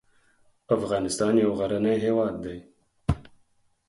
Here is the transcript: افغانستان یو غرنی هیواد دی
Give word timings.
افغانستان 0.75 1.33
یو 1.43 1.51
غرنی 1.59 1.95
هیواد 2.05 2.33
دی 2.43 2.57